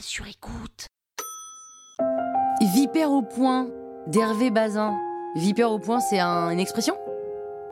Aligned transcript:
Sur 0.00 0.26
écoute. 0.26 0.86
Vipère 2.74 3.10
au 3.10 3.22
point 3.22 3.68
d'Hervé 4.06 4.50
Bazin. 4.50 4.94
Vipère 5.36 5.70
au 5.70 5.78
point, 5.78 6.00
c'est 6.00 6.18
un- 6.18 6.50
une 6.50 6.60
expression? 6.60 6.96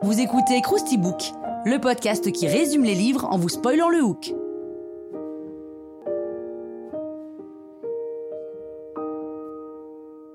Vous 0.01 0.19
écoutez 0.19 0.61
Krusty 0.61 0.97
Book, 0.97 1.31
le 1.65 1.79
podcast 1.79 2.31
qui 2.31 2.47
résume 2.47 2.83
les 2.83 2.95
livres 2.95 3.25
en 3.25 3.37
vous 3.37 3.49
spoilant 3.49 3.89
le 3.89 4.01
hook. 4.03 4.33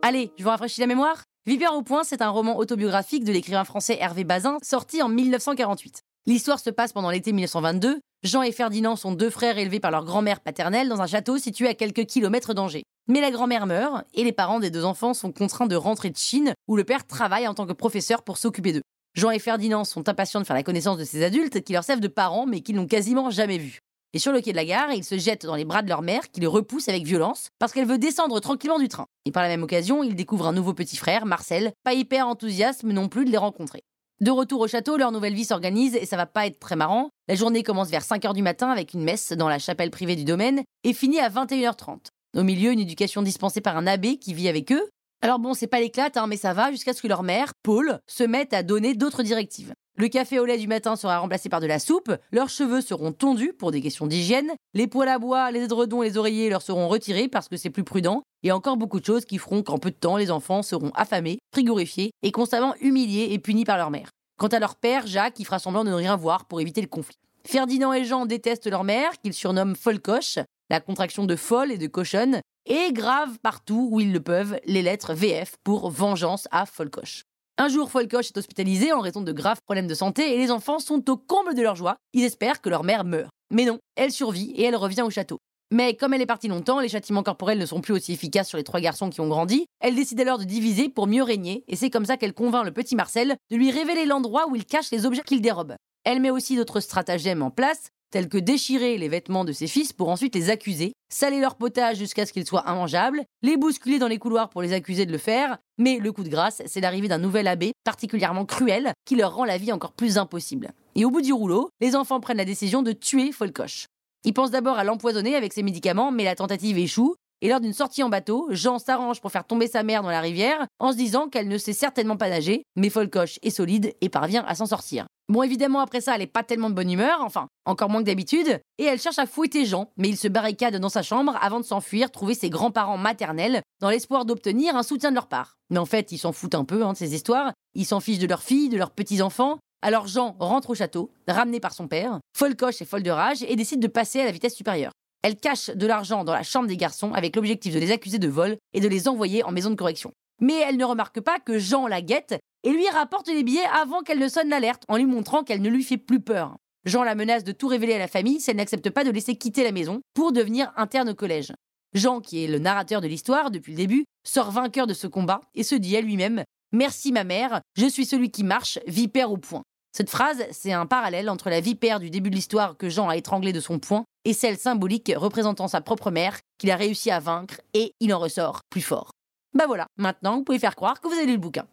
Allez, 0.02 0.32
je 0.38 0.44
vous 0.44 0.50
rafraîchis 0.50 0.80
la 0.80 0.86
mémoire 0.86 1.24
Vipère 1.46 1.74
au 1.74 1.82
point, 1.82 2.04
c'est 2.04 2.20
un 2.20 2.28
roman 2.28 2.58
autobiographique 2.58 3.24
de 3.24 3.32
l'écrivain 3.32 3.64
français 3.64 3.96
Hervé 4.00 4.22
Bazin, 4.24 4.58
sorti 4.62 5.00
en 5.00 5.08
1948. 5.08 6.02
L'histoire 6.26 6.60
se 6.60 6.68
passe 6.68 6.92
pendant 6.92 7.08
l'été 7.10 7.32
1922. 7.32 8.00
Jean 8.24 8.42
et 8.42 8.50
Ferdinand 8.50 8.96
sont 8.96 9.12
deux 9.12 9.30
frères 9.30 9.58
élevés 9.58 9.78
par 9.78 9.92
leur 9.92 10.04
grand-mère 10.04 10.40
paternelle 10.40 10.88
dans 10.88 11.00
un 11.00 11.06
château 11.06 11.38
situé 11.38 11.68
à 11.68 11.74
quelques 11.74 12.04
kilomètres 12.04 12.52
d'Angers. 12.52 12.82
Mais 13.06 13.20
la 13.20 13.30
grand-mère 13.30 13.66
meurt 13.66 14.04
et 14.12 14.24
les 14.24 14.32
parents 14.32 14.58
des 14.58 14.72
deux 14.72 14.84
enfants 14.84 15.14
sont 15.14 15.30
contraints 15.30 15.68
de 15.68 15.76
rentrer 15.76 16.10
de 16.10 16.16
Chine 16.16 16.52
où 16.66 16.76
le 16.76 16.82
père 16.82 17.06
travaille 17.06 17.46
en 17.46 17.54
tant 17.54 17.64
que 17.64 17.72
professeur 17.72 18.24
pour 18.24 18.36
s'occuper 18.36 18.72
d'eux. 18.72 18.82
Jean 19.14 19.30
et 19.30 19.38
Ferdinand 19.38 19.84
sont 19.84 20.08
impatients 20.08 20.40
de 20.40 20.46
faire 20.46 20.56
la 20.56 20.64
connaissance 20.64 20.98
de 20.98 21.04
ces 21.04 21.22
adultes 21.22 21.62
qui 21.62 21.72
leur 21.72 21.84
servent 21.84 22.00
de 22.00 22.08
parents 22.08 22.44
mais 22.44 22.60
qu'ils 22.60 22.74
n'ont 22.74 22.88
quasiment 22.88 23.30
jamais 23.30 23.56
vus. 23.56 23.78
Et 24.14 24.18
sur 24.18 24.32
le 24.32 24.40
quai 24.40 24.50
de 24.50 24.56
la 24.56 24.64
gare, 24.64 24.90
ils 24.92 25.04
se 25.04 25.16
jettent 25.16 25.46
dans 25.46 25.54
les 25.54 25.64
bras 25.64 25.82
de 25.82 25.88
leur 25.88 26.02
mère 26.02 26.28
qui 26.32 26.40
les 26.40 26.46
repousse 26.48 26.88
avec 26.88 27.04
violence 27.04 27.50
parce 27.60 27.72
qu'elle 27.72 27.86
veut 27.86 27.98
descendre 27.98 28.40
tranquillement 28.40 28.80
du 28.80 28.88
train. 28.88 29.06
Et 29.26 29.30
par 29.30 29.44
la 29.44 29.48
même 29.48 29.62
occasion, 29.62 30.02
ils 30.02 30.16
découvrent 30.16 30.48
un 30.48 30.52
nouveau 30.52 30.74
petit 30.74 30.96
frère, 30.96 31.24
Marcel, 31.24 31.70
pas 31.84 31.94
hyper 31.94 32.26
enthousiaste 32.26 32.82
non 32.82 33.08
plus 33.08 33.24
de 33.24 33.30
les 33.30 33.38
rencontrer. 33.38 33.84
De 34.20 34.32
retour 34.32 34.60
au 34.60 34.66
château, 34.66 34.96
leur 34.96 35.12
nouvelle 35.12 35.34
vie 35.34 35.44
s'organise 35.44 35.94
et 35.94 36.04
ça 36.04 36.16
va 36.16 36.26
pas 36.26 36.46
être 36.46 36.58
très 36.58 36.74
marrant. 36.74 37.10
La 37.28 37.36
journée 37.36 37.62
commence 37.62 37.88
vers 37.88 38.02
5h 38.02 38.34
du 38.34 38.42
matin 38.42 38.68
avec 38.68 38.92
une 38.92 39.04
messe 39.04 39.32
dans 39.32 39.48
la 39.48 39.60
chapelle 39.60 39.92
privée 39.92 40.16
du 40.16 40.24
domaine 40.24 40.62
et 40.82 40.92
finit 40.92 41.20
à 41.20 41.30
21h30. 41.30 42.06
Au 42.36 42.42
milieu, 42.42 42.72
une 42.72 42.80
éducation 42.80 43.22
dispensée 43.22 43.60
par 43.60 43.76
un 43.76 43.86
abbé 43.86 44.18
qui 44.18 44.34
vit 44.34 44.48
avec 44.48 44.72
eux. 44.72 44.90
Alors 45.22 45.38
bon, 45.38 45.54
c'est 45.54 45.68
pas 45.68 45.78
l'éclate, 45.78 46.16
hein, 46.16 46.26
mais 46.26 46.36
ça 46.36 46.52
va 46.52 46.72
jusqu'à 46.72 46.94
ce 46.94 47.02
que 47.02 47.06
leur 47.06 47.22
mère, 47.22 47.52
Paul, 47.62 48.00
se 48.08 48.24
mette 48.24 48.54
à 48.54 48.64
donner 48.64 48.94
d'autres 48.94 49.22
directives. 49.22 49.72
Le 50.00 50.06
café 50.06 50.38
au 50.38 50.44
lait 50.44 50.58
du 50.58 50.68
matin 50.68 50.94
sera 50.94 51.18
remplacé 51.18 51.48
par 51.48 51.60
de 51.60 51.66
la 51.66 51.80
soupe, 51.80 52.12
leurs 52.30 52.50
cheveux 52.50 52.80
seront 52.80 53.10
tondus 53.10 53.52
pour 53.52 53.72
des 53.72 53.80
questions 53.80 54.06
d'hygiène, 54.06 54.52
les 54.72 54.86
poêles 54.86 55.08
à 55.08 55.18
bois, 55.18 55.50
les 55.50 55.64
édredons 55.64 56.04
et 56.04 56.10
les 56.10 56.16
oreillers 56.16 56.50
leur 56.50 56.62
seront 56.62 56.86
retirés 56.86 57.26
parce 57.26 57.48
que 57.48 57.56
c'est 57.56 57.68
plus 57.68 57.82
prudent, 57.82 58.22
et 58.44 58.52
encore 58.52 58.76
beaucoup 58.76 59.00
de 59.00 59.04
choses 59.04 59.24
qui 59.24 59.38
feront 59.38 59.64
qu'en 59.64 59.78
peu 59.78 59.90
de 59.90 59.96
temps, 59.96 60.16
les 60.16 60.30
enfants 60.30 60.62
seront 60.62 60.92
affamés, 60.94 61.40
frigorifiés 61.52 62.12
et 62.22 62.30
constamment 62.30 62.76
humiliés 62.80 63.30
et 63.32 63.40
punis 63.40 63.64
par 63.64 63.76
leur 63.76 63.90
mère. 63.90 64.10
Quant 64.38 64.46
à 64.46 64.60
leur 64.60 64.76
père, 64.76 65.08
Jacques, 65.08 65.40
il 65.40 65.44
fera 65.44 65.58
semblant 65.58 65.82
de 65.82 65.90
ne 65.90 65.94
rien 65.96 66.14
voir 66.14 66.44
pour 66.44 66.60
éviter 66.60 66.80
le 66.80 66.86
conflit. 66.86 67.18
Ferdinand 67.44 67.92
et 67.92 68.04
Jean 68.04 68.24
détestent 68.24 68.70
leur 68.70 68.84
mère, 68.84 69.18
qu'ils 69.20 69.34
surnomment 69.34 69.74
Folcoche, 69.74 70.38
la 70.70 70.78
contraction 70.78 71.24
de 71.24 71.34
folle 71.34 71.72
et 71.72 71.78
de 71.78 71.88
cochonne, 71.88 72.40
et 72.66 72.92
gravent 72.92 73.38
partout 73.42 73.88
où 73.90 73.98
ils 73.98 74.12
le 74.12 74.20
peuvent 74.20 74.60
les 74.64 74.82
lettres 74.82 75.12
VF 75.12 75.56
pour 75.64 75.90
vengeance 75.90 76.46
à 76.52 76.66
Folcoche. 76.66 77.24
Un 77.60 77.66
jour, 77.66 77.90
Folcoche 77.90 78.28
est 78.28 78.38
hospitalisé 78.38 78.92
en 78.92 79.00
raison 79.00 79.20
de 79.20 79.32
graves 79.32 79.60
problèmes 79.64 79.88
de 79.88 79.94
santé 79.94 80.32
et 80.32 80.38
les 80.38 80.52
enfants 80.52 80.78
sont 80.78 81.10
au 81.10 81.16
comble 81.16 81.56
de 81.56 81.62
leur 81.62 81.74
joie. 81.74 81.96
Ils 82.12 82.22
espèrent 82.22 82.60
que 82.60 82.68
leur 82.68 82.84
mère 82.84 83.02
meurt. 83.02 83.32
Mais 83.52 83.64
non, 83.64 83.80
elle 83.96 84.12
survit 84.12 84.52
et 84.52 84.62
elle 84.62 84.76
revient 84.76 85.02
au 85.02 85.10
château. 85.10 85.38
Mais 85.72 85.96
comme 85.96 86.14
elle 86.14 86.22
est 86.22 86.26
partie 86.26 86.46
longtemps, 86.46 86.78
les 86.78 86.88
châtiments 86.88 87.24
corporels 87.24 87.58
ne 87.58 87.66
sont 87.66 87.80
plus 87.80 87.94
aussi 87.94 88.12
efficaces 88.12 88.48
sur 88.48 88.58
les 88.58 88.64
trois 88.64 88.78
garçons 88.78 89.10
qui 89.10 89.20
ont 89.20 89.26
grandi. 89.26 89.66
Elle 89.80 89.96
décide 89.96 90.20
alors 90.20 90.38
de 90.38 90.44
diviser 90.44 90.88
pour 90.88 91.08
mieux 91.08 91.24
régner, 91.24 91.64
et 91.66 91.74
c'est 91.74 91.90
comme 91.90 92.06
ça 92.06 92.16
qu'elle 92.16 92.32
convainc 92.32 92.64
le 92.64 92.70
petit 92.70 92.94
Marcel 92.94 93.36
de 93.50 93.56
lui 93.56 93.72
révéler 93.72 94.06
l'endroit 94.06 94.46
où 94.48 94.54
il 94.54 94.64
cache 94.64 94.92
les 94.92 95.04
objets 95.04 95.22
qu'il 95.22 95.42
dérobe. 95.42 95.74
Elle 96.04 96.20
met 96.20 96.30
aussi 96.30 96.54
d'autres 96.54 96.78
stratagèmes 96.78 97.42
en 97.42 97.50
place, 97.50 97.90
tels 98.10 98.28
que 98.28 98.38
déchirer 98.38 98.98
les 98.98 99.08
vêtements 99.08 99.44
de 99.44 99.52
ses 99.52 99.66
fils 99.66 99.92
pour 99.92 100.08
ensuite 100.08 100.34
les 100.34 100.50
accuser, 100.50 100.92
saler 101.12 101.40
leur 101.40 101.56
potage 101.56 101.96
jusqu'à 101.96 102.26
ce 102.26 102.32
qu'ils 102.32 102.46
soient 102.46 102.64
immangeables, 102.66 103.24
les 103.42 103.56
bousculer 103.56 103.98
dans 103.98 104.08
les 104.08 104.18
couloirs 104.18 104.50
pour 104.50 104.62
les 104.62 104.72
accuser 104.72 105.06
de 105.06 105.12
le 105.12 105.18
faire, 105.18 105.58
mais 105.78 105.98
le 105.98 106.12
coup 106.12 106.24
de 106.24 106.28
grâce, 106.28 106.62
c'est 106.66 106.80
l'arrivée 106.80 107.08
d'un 107.08 107.18
nouvel 107.18 107.46
abbé 107.48 107.72
particulièrement 107.84 108.44
cruel 108.44 108.92
qui 109.04 109.16
leur 109.16 109.34
rend 109.34 109.44
la 109.44 109.58
vie 109.58 109.72
encore 109.72 109.92
plus 109.92 110.18
impossible. 110.18 110.72
Et 110.94 111.04
au 111.04 111.10
bout 111.10 111.22
du 111.22 111.32
rouleau, 111.32 111.70
les 111.80 111.96
enfants 111.96 112.20
prennent 112.20 112.36
la 112.36 112.44
décision 112.44 112.82
de 112.82 112.92
tuer 112.92 113.32
Folcoche. 113.32 113.86
Ils 114.24 114.34
pensent 114.34 114.50
d'abord 114.50 114.78
à 114.78 114.84
l'empoisonner 114.84 115.36
avec 115.36 115.52
ses 115.52 115.62
médicaments, 115.62 116.10
mais 116.10 116.24
la 116.24 116.34
tentative 116.34 116.78
échoue. 116.78 117.14
Et 117.40 117.48
lors 117.48 117.60
d'une 117.60 117.72
sortie 117.72 118.02
en 118.02 118.08
bateau, 118.08 118.48
Jean 118.50 118.78
s'arrange 118.80 119.20
pour 119.20 119.30
faire 119.30 119.46
tomber 119.46 119.68
sa 119.68 119.84
mère 119.84 120.02
dans 120.02 120.10
la 120.10 120.20
rivière 120.20 120.66
en 120.80 120.90
se 120.90 120.96
disant 120.96 121.28
qu'elle 121.28 121.46
ne 121.46 121.58
sait 121.58 121.72
certainement 121.72 122.16
pas 122.16 122.28
nager, 122.28 122.64
mais 122.74 122.90
Folcoche 122.90 123.38
est 123.42 123.50
solide 123.50 123.94
et 124.00 124.08
parvient 124.08 124.44
à 124.46 124.56
s'en 124.56 124.66
sortir. 124.66 125.06
Bon, 125.30 125.42
évidemment, 125.42 125.80
après 125.80 126.00
ça, 126.00 126.14
elle 126.14 126.22
est 126.22 126.26
pas 126.26 126.42
tellement 126.42 126.70
de 126.70 126.74
bonne 126.74 126.90
humeur, 126.90 127.18
enfin, 127.20 127.48
encore 127.66 127.90
moins 127.90 128.00
que 128.00 128.06
d'habitude, 128.06 128.60
et 128.78 128.84
elle 128.84 128.98
cherche 128.98 129.18
à 129.18 129.26
fouetter 129.26 129.66
Jean, 129.66 129.90
mais 129.98 130.08
il 130.08 130.16
se 130.16 130.26
barricade 130.26 130.76
dans 130.76 130.88
sa 130.88 131.02
chambre 131.02 131.36
avant 131.42 131.60
de 131.60 131.66
s'enfuir 131.66 132.10
trouver 132.10 132.32
ses 132.32 132.48
grands-parents 132.48 132.96
maternels 132.96 133.60
dans 133.80 133.90
l'espoir 133.90 134.24
d'obtenir 134.24 134.74
un 134.74 134.82
soutien 134.82 135.10
de 135.10 135.16
leur 135.16 135.28
part. 135.28 135.58
Mais 135.68 135.78
en 135.78 135.84
fait, 135.84 136.12
ils 136.12 136.18
s'en 136.18 136.32
foutent 136.32 136.54
un 136.54 136.64
peu 136.64 136.82
hein, 136.82 136.94
de 136.94 136.96
ces 136.96 137.14
histoires, 137.14 137.52
ils 137.74 137.84
s'en 137.84 138.00
fichent 138.00 138.18
de 138.18 138.26
leurs 138.26 138.42
filles, 138.42 138.70
de 138.70 138.78
leurs 138.78 138.92
petits-enfants, 138.92 139.58
alors 139.82 140.06
Jean 140.06 140.34
rentre 140.40 140.70
au 140.70 140.74
château, 140.74 141.10
ramené 141.28 141.60
par 141.60 141.74
son 141.74 141.88
père. 141.88 142.20
Folcoche 142.34 142.80
est 142.80 142.86
folle 142.86 143.02
de 143.02 143.10
rage 143.10 143.42
et 143.42 143.54
décide 143.54 143.80
de 143.80 143.86
passer 143.86 144.20
à 144.20 144.24
la 144.24 144.32
vitesse 144.32 144.56
supérieure. 144.56 144.92
Elle 145.22 145.36
cache 145.36 145.68
de 145.68 145.86
l'argent 145.86 146.24
dans 146.24 146.32
la 146.32 146.42
chambre 146.42 146.68
des 146.68 146.76
garçons 146.78 147.12
avec 147.12 147.36
l'objectif 147.36 147.74
de 147.74 147.78
les 147.78 147.90
accuser 147.90 148.18
de 148.18 148.28
vol 148.28 148.56
et 148.72 148.80
de 148.80 148.88
les 148.88 149.08
envoyer 149.08 149.44
en 149.44 149.52
maison 149.52 149.68
de 149.68 149.74
correction. 149.74 150.12
Mais 150.40 150.58
elle 150.60 150.76
ne 150.76 150.84
remarque 150.84 151.20
pas 151.20 151.38
que 151.38 151.58
Jean 151.58 151.86
la 151.86 152.00
guette 152.00 152.38
et 152.68 152.72
lui 152.72 152.86
rapporte 152.90 153.28
les 153.28 153.44
billets 153.44 153.64
avant 153.72 154.02
qu'elle 154.02 154.18
ne 154.18 154.28
sonne 154.28 154.50
l'alerte 154.50 154.82
en 154.88 154.98
lui 154.98 155.06
montrant 155.06 155.42
qu'elle 155.42 155.62
ne 155.62 155.70
lui 155.70 155.82
fait 155.82 155.96
plus 155.96 156.20
peur. 156.20 156.58
Jean 156.84 157.02
la 157.02 157.14
menace 157.14 157.42
de 157.42 157.52
tout 157.52 157.66
révéler 157.66 157.94
à 157.94 157.98
la 157.98 158.08
famille 158.08 158.40
si 158.40 158.50
elle 158.50 158.58
n'accepte 158.58 158.90
pas 158.90 159.04
de 159.04 159.10
laisser 159.10 159.36
quitter 159.36 159.64
la 159.64 159.72
maison 159.72 160.02
pour 160.12 160.32
devenir 160.32 160.70
interne 160.76 161.08
au 161.08 161.14
collège. 161.14 161.54
Jean, 161.94 162.20
qui 162.20 162.44
est 162.44 162.46
le 162.46 162.58
narrateur 162.58 163.00
de 163.00 163.08
l'histoire 163.08 163.50
depuis 163.50 163.72
le 163.72 163.78
début, 163.78 164.04
sort 164.22 164.50
vainqueur 164.50 164.86
de 164.86 164.92
ce 164.92 165.06
combat 165.06 165.40
et 165.54 165.62
se 165.62 165.76
dit 165.76 165.96
à 165.96 166.02
lui-même 166.02 166.44
Merci 166.72 167.10
ma 167.10 167.24
mère, 167.24 167.62
je 167.74 167.86
suis 167.86 168.04
celui 168.04 168.30
qui 168.30 168.44
marche, 168.44 168.78
vipère 168.86 169.32
au 169.32 169.38
point. 169.38 169.62
Cette 169.96 170.10
phrase, 170.10 170.44
c'est 170.50 170.74
un 170.74 170.84
parallèle 170.84 171.30
entre 171.30 171.48
la 171.48 171.60
vipère 171.60 172.00
du 172.00 172.10
début 172.10 172.28
de 172.28 172.34
l'histoire 172.34 172.76
que 172.76 172.90
Jean 172.90 173.08
a 173.08 173.16
étranglée 173.16 173.54
de 173.54 173.60
son 173.60 173.78
poing 173.78 174.04
et 174.26 174.34
celle 174.34 174.58
symbolique 174.58 175.10
représentant 175.16 175.68
sa 175.68 175.80
propre 175.80 176.10
mère 176.10 176.38
qu'il 176.58 176.70
a 176.70 176.76
réussi 176.76 177.10
à 177.10 177.18
vaincre 177.18 177.62
et 177.72 177.94
il 178.00 178.12
en 178.12 178.18
ressort 178.18 178.60
plus 178.68 178.82
fort. 178.82 179.12
Bah 179.54 179.64
voilà, 179.66 179.86
maintenant 179.96 180.36
vous 180.36 180.44
pouvez 180.44 180.58
faire 180.58 180.76
croire 180.76 181.00
que 181.00 181.08
vous 181.08 181.14
avez 181.14 181.24
lu 181.24 181.32
le 181.32 181.38
bouquin. 181.38 181.66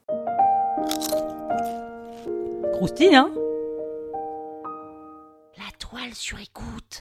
Croustille, 2.73 3.15
hein 3.15 3.31
La 5.57 5.71
toile 5.79 6.13
sur 6.13 6.37
écoute. 6.39 6.99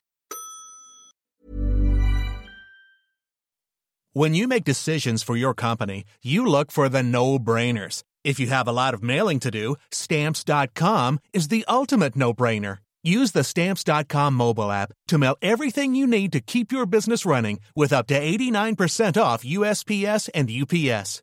When 4.12 4.34
you 4.34 4.46
make 4.46 4.64
decisions 4.64 5.24
for 5.24 5.36
your 5.36 5.54
company, 5.54 6.04
you 6.22 6.46
look 6.46 6.70
for 6.70 6.88
the 6.88 7.02
no-brainers. 7.02 8.04
If 8.22 8.38
you 8.38 8.46
have 8.46 8.68
a 8.68 8.72
lot 8.72 8.94
of 8.94 9.02
mailing 9.02 9.40
to 9.40 9.50
do, 9.50 9.74
stamps.com 9.90 11.18
is 11.32 11.48
the 11.48 11.64
ultimate 11.68 12.14
no-brainer. 12.14 12.78
Use 13.02 13.32
the 13.32 13.44
stamps.com 13.44 14.34
mobile 14.34 14.70
app 14.70 14.92
to 15.08 15.18
mail 15.18 15.36
everything 15.42 15.94
you 15.94 16.06
need 16.06 16.32
to 16.32 16.40
keep 16.40 16.72
your 16.72 16.86
business 16.86 17.26
running 17.26 17.60
with 17.76 17.92
up 17.92 18.06
to 18.06 18.18
89% 18.18 19.20
off 19.20 19.44
USPS 19.44 20.30
and 20.34 20.48
UPS. 20.48 21.22